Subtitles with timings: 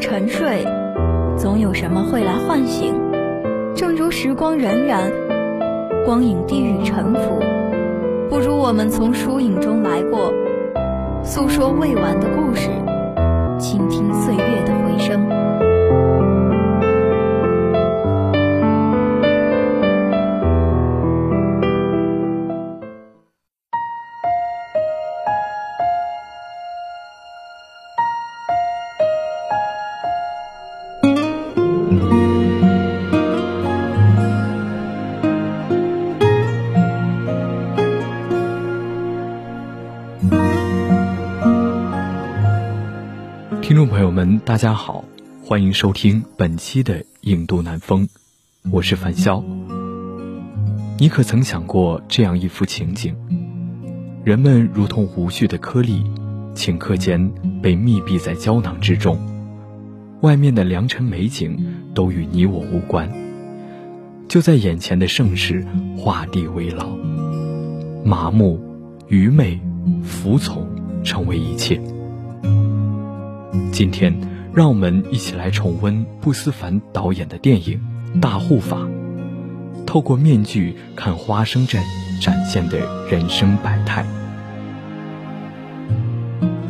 [0.00, 0.64] 沉睡，
[1.36, 2.94] 总有什么会来唤醒。
[3.74, 5.12] 正如时光荏苒，
[6.06, 7.38] 光影低语沉浮，
[8.30, 10.32] 不如我们从疏影中来过，
[11.22, 12.70] 诉说未完的故事，
[13.58, 15.20] 倾听岁月的回声。
[44.50, 45.04] 大家好，
[45.44, 48.08] 欢迎收听本期的《影度南风》，
[48.72, 49.44] 我是樊潇。
[50.98, 53.14] 你可曾想过这样一幅情景：
[54.24, 56.04] 人们如同无序的颗粒，
[56.56, 57.30] 顷刻间
[57.62, 59.16] 被密闭在胶囊之中，
[60.22, 61.56] 外面的良辰美景
[61.94, 63.08] 都与你我无关，
[64.26, 65.64] 就在眼前的盛世
[65.96, 66.88] 画地为牢，
[68.04, 68.60] 麻木、
[69.06, 69.60] 愚昧、
[70.02, 70.68] 服从，
[71.04, 71.80] 成为一切。
[73.70, 74.12] 今天，
[74.52, 77.80] 让我们一起来重温布思凡导演的电影
[78.20, 78.78] 《大护法》，
[79.84, 81.80] 透过面具看花生镇
[82.20, 82.78] 展现的
[83.08, 84.04] 人生百态。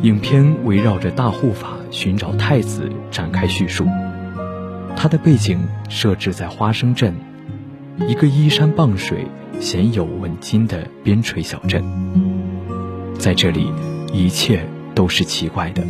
[0.03, 3.87] 影片围绕着大护法寻找太子展开叙述，
[4.95, 5.59] 它的背景
[5.89, 7.15] 设置在花生镇，
[8.07, 9.25] 一个依山傍水、
[9.59, 11.83] 鲜有问津的边陲小镇。
[13.17, 13.71] 在这里，
[14.13, 15.83] 一切都是奇怪的。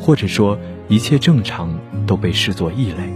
[0.00, 0.56] 或者说，
[0.88, 3.12] 一切正常都被视作异类。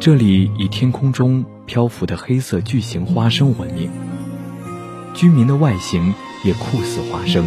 [0.00, 3.88] 这里以天空中漂浮的黑色巨型花生闻名，
[5.14, 6.12] 居民的外形
[6.42, 7.44] 也酷似花生。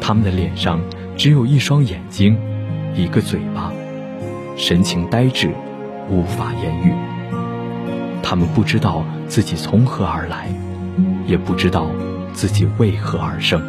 [0.00, 0.80] 他们的脸上
[1.16, 2.38] 只有一双眼睛，
[2.96, 3.70] 一个嘴巴，
[4.56, 5.54] 神情呆滞，
[6.08, 6.92] 无法言语。
[8.22, 10.50] 他们不知道自己从何而来，
[11.26, 11.90] 也不知道
[12.32, 13.62] 自己为何而生，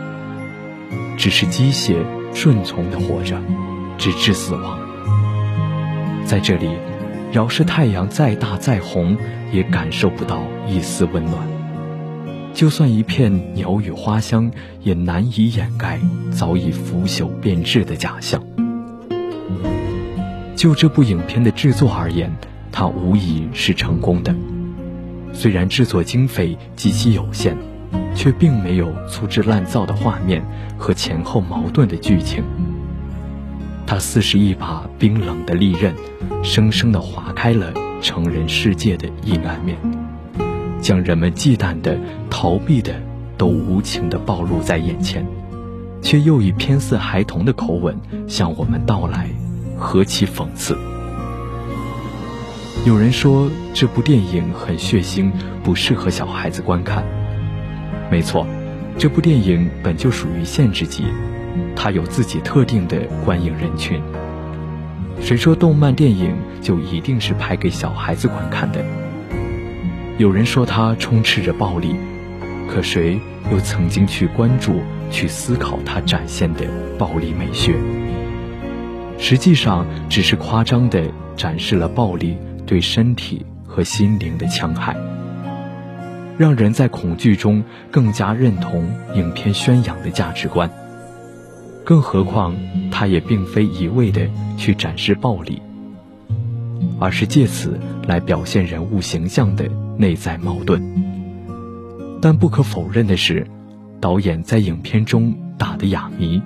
[1.17, 1.97] 只是机械。
[2.31, 3.41] 顺从的活着，
[3.99, 4.79] 直至死亡。
[6.25, 6.69] 在这里，
[7.31, 9.15] 饶是太阳再大再红，
[9.51, 11.47] 也感受不到一丝温暖。
[12.53, 14.49] 就算一片鸟语花香，
[14.81, 15.99] 也难以掩盖
[16.31, 18.41] 早已腐朽变质的假象。
[20.55, 22.31] 就这部影片的制作而言，
[22.71, 24.33] 它无疑是成功的。
[25.33, 27.55] 虽然制作经费极其有限。
[28.15, 30.43] 却并没有粗制滥造的画面
[30.77, 32.43] 和前后矛盾的剧情。
[33.89, 35.95] 它似是一把冰冷的利刃，
[36.43, 37.73] 生生地划开了
[38.03, 39.75] 成人世界的阴暗面，
[40.79, 42.93] 将人们忌惮的、逃避的，
[43.35, 45.25] 都无情地暴露在眼前，
[46.03, 49.27] 却又以偏似孩童的口吻向我们道来，
[49.75, 50.77] 何其讽刺！
[52.85, 55.31] 有人说这部电影很血腥，
[55.63, 57.03] 不适合小孩子观看。
[58.11, 58.45] 没错，
[58.99, 61.05] 这部电影本就属于限制级，
[61.75, 64.01] 它有自己特定的观影人群。
[65.21, 68.83] 谁说动漫电影就一定是拍给小孩子观看的？
[70.17, 71.95] 有人说它充斥着暴力，
[72.69, 73.19] 可谁
[73.51, 76.65] 又曾经去关注、去思考它展现的
[76.97, 77.73] 暴力美学？
[79.17, 84.95] 实际上，只是夸张地展示了暴力对身体和心灵的戕害。
[86.37, 87.61] 让人在恐惧中
[87.91, 90.69] 更加认同影片宣扬的价值观。
[91.89, 92.53] 更何况，
[92.91, 95.59] 他也并非一味的去展示暴力，
[96.99, 99.67] 而是借此来表现人物形象的
[99.97, 100.79] 内在矛盾。
[102.21, 103.47] 但不可否认的是，
[103.99, 106.39] 导演在影片中打的哑谜、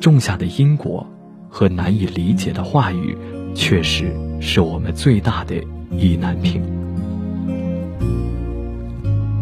[0.00, 1.04] 种下的因果
[1.48, 3.18] 和难以理解的话语，
[3.52, 5.56] 确实是我们最大的
[5.90, 6.62] 意难平。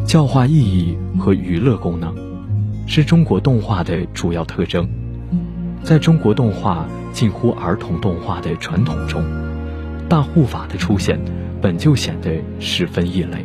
[0.06, 2.14] 教化意义和娱乐功能，
[2.86, 4.88] 是中国动画的主要特征。
[5.82, 9.25] 在中国动画近乎儿童动画的传统中，
[10.08, 11.20] 大护法的出现
[11.61, 13.44] 本就显得十分异类。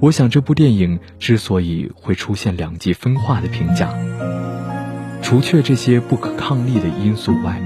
[0.00, 3.88] 我想，这部电影之所以会出现两极分化的评价，
[5.22, 7.62] 除却这些不可抗力的因素外，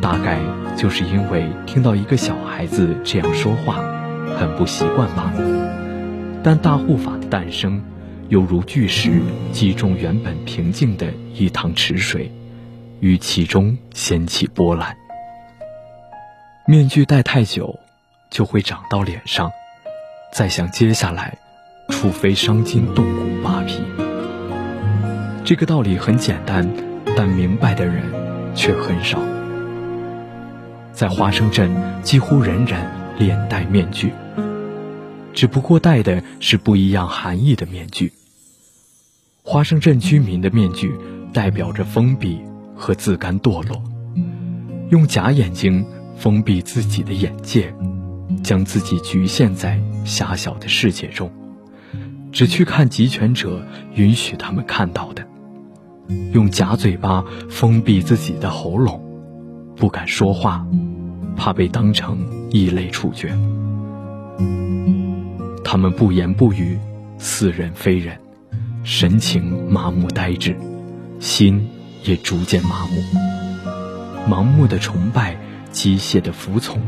[0.00, 0.40] 大概
[0.74, 3.76] 就是因为听到一个小孩子这样说话，
[4.38, 5.32] 很不习惯吧。
[6.42, 7.82] 但大护法的诞生，
[8.28, 9.20] 犹如巨石
[9.52, 12.32] 击中原本平静的一塘池水，
[13.00, 14.96] 于其中掀起波澜。
[16.66, 17.78] 面具戴太久，
[18.30, 19.50] 就会长到脸上，
[20.32, 21.38] 再想揭下来，
[21.88, 23.82] 除非伤筋动骨扒皮。
[25.44, 26.70] 这个道理很简单，
[27.16, 28.04] 但明白的人
[28.54, 29.18] 却很少。
[30.92, 32.84] 在花生镇几乎人人
[33.18, 34.12] 脸戴面具，
[35.32, 38.12] 只不过戴的是不一样含义的面具。
[39.42, 40.92] 花生镇居民的面具
[41.32, 42.42] 代表着封闭
[42.78, 43.82] 和自甘堕落，
[44.90, 45.84] 用假眼睛
[46.16, 47.74] 封闭自己的眼界，
[48.42, 51.30] 将自己局限在狭小的世界中，
[52.30, 53.62] 只去看集权者
[53.94, 55.26] 允许他们看到的。
[56.32, 59.02] 用假嘴巴封闭自己的喉咙，
[59.76, 60.66] 不敢说话，
[61.36, 62.18] 怕被当成
[62.50, 63.36] 异类处决。
[65.64, 66.78] 他们不言不语，
[67.18, 68.18] 似人非人，
[68.84, 70.56] 神情麻木呆滞，
[71.20, 71.68] 心
[72.08, 73.04] 也逐渐麻木。
[74.26, 75.36] 盲目的崇拜，
[75.70, 76.80] 机械的服从，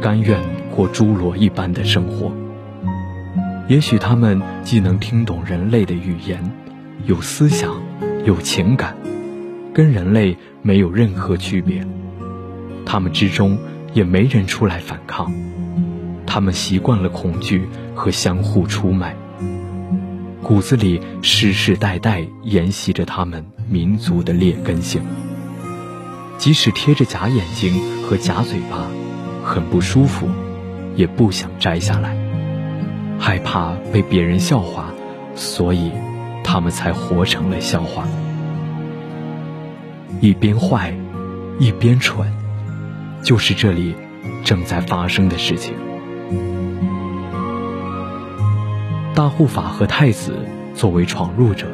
[0.00, 0.38] 甘愿
[0.70, 2.30] 过侏罗一般的生活。
[3.66, 6.52] 也许他们既能听懂人类的语言，
[7.06, 7.74] 有思想。
[8.24, 8.96] 有情感，
[9.74, 11.86] 跟人类没有任何区别。
[12.86, 13.58] 他们之中
[13.92, 15.30] 也没人出来反抗，
[16.26, 19.14] 他们习惯了恐惧和相互出卖，
[20.44, 25.02] 骨子里世世代代沿袭着他们民族的劣根性。
[26.38, 28.86] 即使贴着假眼睛和假嘴巴，
[29.42, 30.28] 很不舒服，
[30.94, 32.14] 也不想摘下来，
[33.18, 34.92] 害怕被别人笑话，
[35.34, 35.90] 所以。
[36.46, 38.06] 他们才活成了笑话，
[40.20, 40.94] 一边坏，
[41.58, 42.30] 一边蠢，
[43.22, 43.94] 就是这里
[44.44, 45.72] 正在发生的事情。
[49.14, 50.34] 大护法和太子
[50.74, 51.68] 作为闯入者，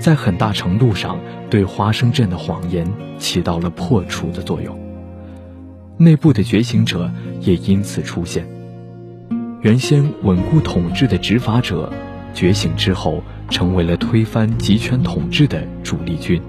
[0.00, 1.18] 在很大程度上
[1.50, 2.86] 对花生镇的谎言
[3.18, 4.78] 起到了破除的作用。
[5.98, 7.10] 内部的觉醒者
[7.40, 8.46] 也因此出现，
[9.62, 11.92] 原先稳固统治的执法者
[12.32, 13.22] 觉醒之后。
[13.50, 16.40] 成为了推翻集权统治的主力军，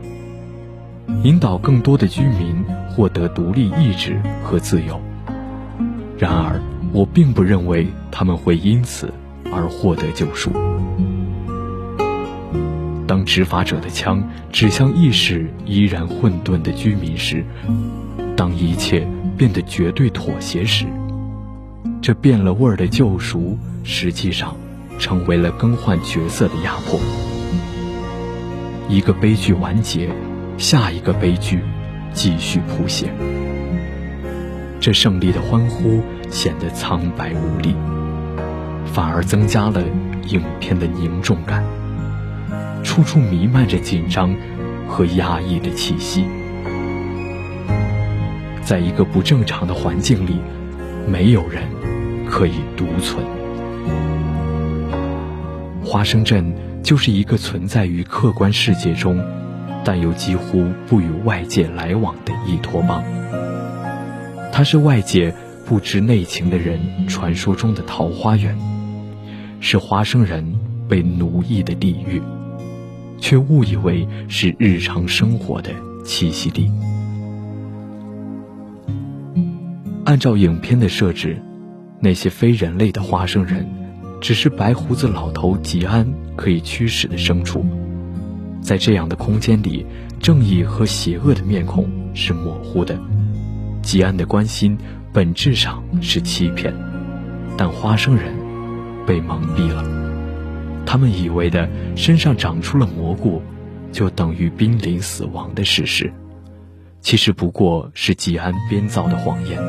[1.24, 5.00] 引导更多的居民获得独立意志和自由。
[6.18, 6.60] 然而，
[6.94, 9.14] 我并不认为他们会因此
[9.56, 10.52] 而获得救赎。
[13.08, 17.46] 当执法者的枪指向意识依然混沌的居民时，
[18.36, 19.08] 当一切
[19.38, 20.86] 变得绝对妥协时，
[22.02, 24.56] 这变了味儿的救赎，实际上。
[24.98, 26.98] 成为了更换角色的压迫。
[28.88, 30.10] 一个悲剧完结，
[30.58, 31.60] 下一个悲剧
[32.14, 33.14] 继续谱写。
[34.80, 37.76] 这胜利的欢呼显得苍白无力，
[38.96, 39.84] 反而增加了
[40.30, 41.66] 影片的凝重感。
[42.82, 44.34] 处处弥漫着紧张
[44.88, 46.24] 和压抑的气息。
[48.62, 50.40] 在一个不正常的环境里，
[51.06, 51.64] 没有人
[52.26, 53.22] 可以独存。
[55.84, 59.22] 花生镇就是一个存在于客观世界中，
[59.84, 63.04] 但又几乎不与外界来往的依托邦。
[64.54, 68.58] 它是外界不知内情的人传说中的桃花源，
[69.68, 70.46] 是花生人
[70.88, 72.22] 被奴役的地狱，
[73.18, 75.72] 却误以为是日常生活的
[76.04, 76.70] 栖息地。
[80.04, 81.42] 按照影片的设置，
[82.00, 83.66] 那些非人类的花生人。
[84.22, 87.66] 只是白胡子老头吉安可以驱使的牲畜，
[88.62, 89.84] 在这样的空间里，
[90.20, 92.96] 正义和邪恶的面孔是模糊的。
[93.82, 94.78] 吉安的关心
[95.12, 96.72] 本质上是欺骗，
[97.58, 98.32] 但花生人
[99.06, 99.84] 被蒙蔽了。
[100.86, 103.42] 他们以为的身上长出了蘑菇，
[103.92, 106.14] 就等于濒临死亡的事实，
[107.02, 109.60] 其实不过是吉安编造的谎言，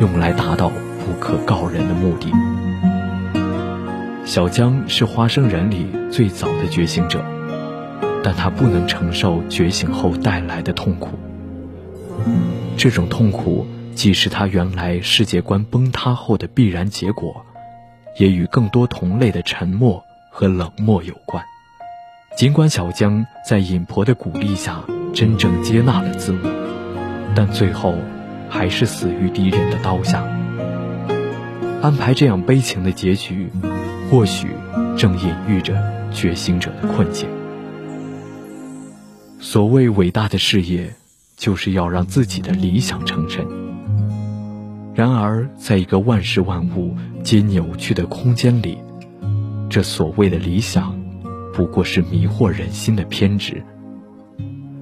[0.00, 2.30] 用来达到不可告人的目的。
[4.24, 7.24] 小江是花生人里最早的觉醒者，
[8.22, 11.18] 但他不能承受觉醒后带来的痛苦。
[12.76, 17.44] 这种痛苦既是他原来世界观崩塌后的必然结果，
[18.16, 21.42] 也与更多同类的沉默和冷漠有关。
[22.36, 27.94] 尽管小江在尹婆的鼓励下真正接纳了自我，但最后
[28.48, 30.22] 还是死于敌人的刀下。
[31.82, 33.50] 安排这样悲情的结局。
[34.10, 34.48] 或许
[34.94, 35.74] 正隐喻着
[36.12, 37.26] 觉醒者的困境。
[39.40, 40.92] 所谓伟大的事业，
[41.34, 43.61] 就是要让自己的理想成真。
[44.94, 48.78] 然而，在一个万事万物皆扭曲的空间里，
[49.70, 50.94] 这所谓的理想，
[51.54, 53.62] 不过是迷惑人心的偏执。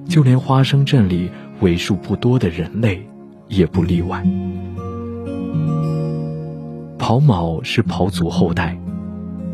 [0.09, 3.07] 就连花生镇里为数不多的人类，
[3.47, 4.21] 也不例外。
[6.99, 8.77] 跑卯是跑祖后代。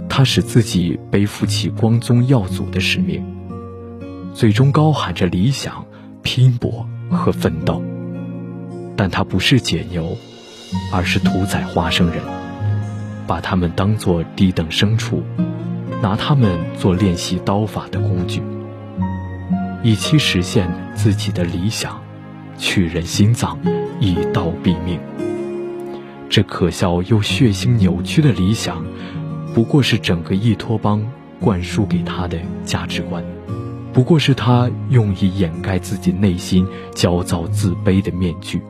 [0.10, 3.24] 他使自己背负起光宗耀祖的使命，
[4.34, 5.86] 嘴中高喊着理想、
[6.24, 7.84] 拼搏和奋斗。
[8.96, 10.18] 但他不是解牛，
[10.92, 12.22] 而是屠宰花生人，
[13.26, 15.24] 把他们当作低等牲畜，
[16.02, 18.42] 拿他们做练习刀法的工具，
[19.84, 22.02] 以期实现自己的理想，
[22.58, 23.58] 取人心脏，
[24.00, 25.00] 以刀毙命。
[26.30, 28.86] 这可笑又血腥扭曲的理想，
[29.54, 31.02] 不过是整个伊托邦
[31.40, 33.24] 灌输给他的价值观，
[33.94, 38.62] 不过是他用以掩盖自己内心焦躁自卑的面具。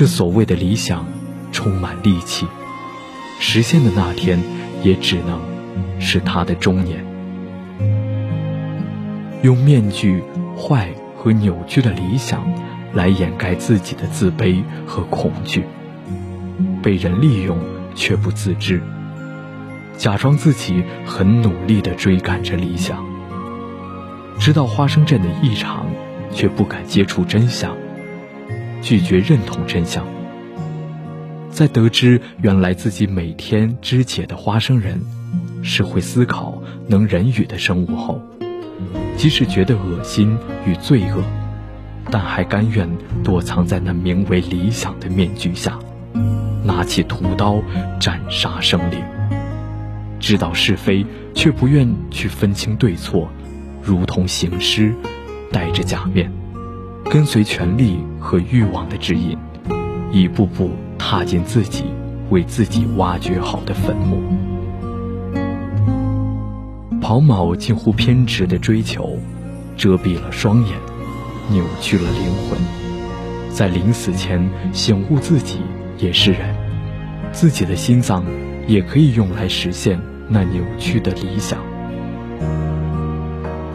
[0.00, 1.04] 这所谓的理想，
[1.52, 2.46] 充满戾气，
[3.38, 4.42] 实现的那天，
[4.82, 5.38] 也只能
[6.00, 7.04] 是他的中年。
[9.42, 10.22] 用面具、
[10.56, 12.50] 坏和扭曲的理想，
[12.94, 15.66] 来掩盖自己的自卑和恐惧。
[16.82, 17.58] 被人利用
[17.94, 18.80] 却不自知，
[19.98, 23.04] 假装自己很努力地追赶着理想，
[24.38, 25.84] 知道花生镇的异常，
[26.32, 27.76] 却不敢接触真相，
[28.80, 30.06] 拒绝认同真相。
[31.50, 35.00] 在得知原来自己每天肢解的花生人
[35.62, 38.20] 是会思考、能人语的生物后，
[39.16, 41.22] 即使觉得恶心与罪恶，
[42.10, 42.88] 但还甘愿
[43.22, 45.78] 躲藏在那名为理想的面具下。
[46.62, 47.60] 拿起屠刀
[47.98, 49.02] 斩杀生灵，
[50.20, 53.28] 知道是非却不愿去分清对错，
[53.82, 54.94] 如同行尸，
[55.50, 56.30] 戴着假面，
[57.10, 59.36] 跟随权力和欲望的指引，
[60.12, 61.86] 一步步踏进自己
[62.30, 64.22] 为自己挖掘好的坟墓。
[67.00, 69.18] 跑马近乎偏执的追求，
[69.76, 70.78] 遮蔽了双眼，
[71.48, 72.56] 扭曲了灵魂，
[73.52, 75.58] 在临死前醒悟自己。
[75.98, 76.54] 也是人，
[77.32, 78.24] 自己的心脏
[78.66, 81.58] 也可以用来实现那扭曲的理想。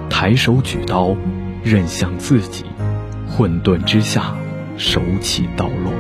[0.10, 1.16] 抬手举刀，
[1.64, 2.64] 刃向自己，
[3.38, 4.34] 混沌之下，
[4.78, 5.92] 手起刀落。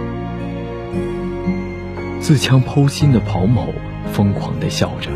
[2.21, 3.73] 自枪剖心的跑某
[4.13, 5.11] 疯狂地笑着，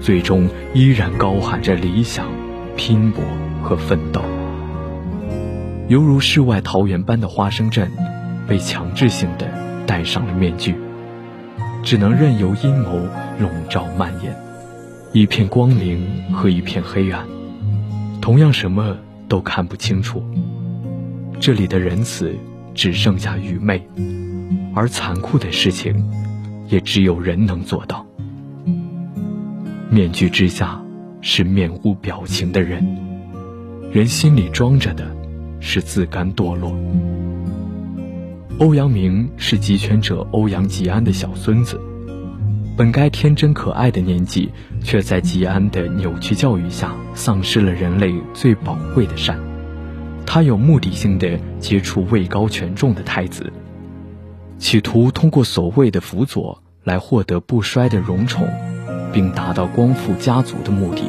[0.00, 2.28] 最终依然高喊着理想、
[2.76, 3.24] 拼搏
[3.60, 4.22] 和奋斗。
[5.88, 7.90] 犹如世外桃源般的花生镇，
[8.46, 9.48] 被强制性的。
[9.86, 10.74] 戴上了面具，
[11.82, 13.06] 只能任由阴谋
[13.38, 14.34] 笼罩蔓延，
[15.12, 17.26] 一片光明和一片黑暗，
[18.22, 18.96] 同样什么
[19.28, 20.24] 都看不清楚。
[21.40, 22.34] 这里的仁慈
[22.74, 23.86] 只剩下愚昧，
[24.74, 25.94] 而残酷的事情，
[26.68, 28.06] 也只有人能做到。
[29.90, 30.82] 面具之下
[31.20, 32.84] 是面无表情的人，
[33.92, 35.14] 人心里装着的
[35.60, 36.74] 是自甘堕落。
[38.58, 41.78] 欧阳明是集权者欧阳吉安的小孙子，
[42.76, 44.48] 本该天真可爱的年纪，
[44.82, 49.38] 却在吉安的扭曲教育下，丧失了人类最宝贵的善。
[50.26, 53.52] 他有目的性的接触位高权重的太子，
[54.58, 58.48] 企图通过所谓的辅佐来获得不衰的荣宠，
[59.12, 61.02] 并达到光复家族的目的。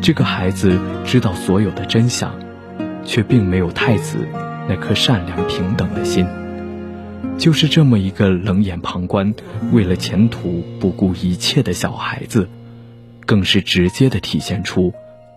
[0.00, 2.32] 这个孩子知道所有的真相，
[3.04, 4.18] 却并没有太子。
[4.68, 6.26] 那颗善良平等的心，
[7.38, 9.32] 就是这么一个冷眼旁观、
[9.70, 12.48] 为了前途不顾一切的小孩子，
[13.24, 14.92] 更是直接的体现出，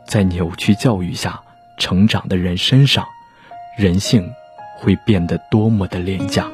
[0.07, 1.41] 在扭曲教育下
[1.79, 3.05] 成长的人身上，
[3.77, 4.29] 人性
[4.77, 6.45] 会变得多么的廉价。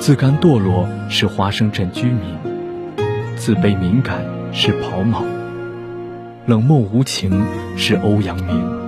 [0.00, 2.36] 自甘堕落是花生镇居民，
[3.36, 5.22] 自卑敏感是跑马，
[6.46, 7.44] 冷漠无情
[7.76, 8.82] 是欧阳明。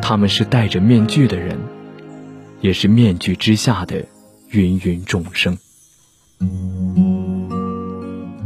[0.00, 1.58] 他们是戴着面具的人，
[2.60, 4.06] 也是面具之下的
[4.50, 5.58] 芸芸众生。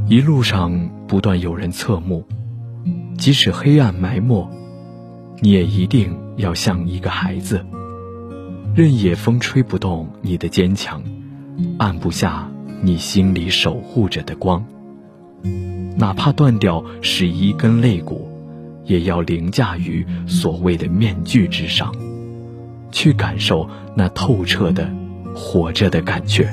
[0.09, 2.27] 一路上不断有人侧目，
[3.17, 4.51] 即使黑暗埋没，
[5.41, 7.65] 你也一定要像一个孩子，
[8.75, 11.03] 任野风吹不动你的坚强，
[11.79, 12.51] 按不下
[12.83, 14.65] 你心里守护着的光，
[15.97, 18.29] 哪怕断掉十一根肋骨。
[18.85, 21.93] 也要凌驾于所谓的面具之上，
[22.93, 24.89] 去感受那透彻的
[25.35, 26.49] 活着的感觉。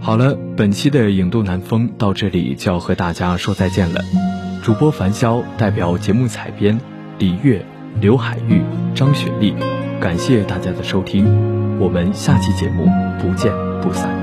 [0.00, 4.00] 好了，本期的影渡南风到这里就要和大家说再见了。
[4.68, 6.78] 主播樊潇代表节目采编
[7.18, 7.64] 李月、
[8.02, 8.60] 刘海玉、
[8.94, 9.54] 张雪莉，
[9.98, 11.24] 感谢大家的收听，
[11.80, 12.86] 我们下期节目
[13.18, 14.17] 不见不散。